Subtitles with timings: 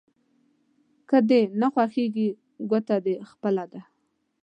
[1.09, 2.27] که دې نه خوښېږي
[2.69, 3.81] ګوته دې خپله ده.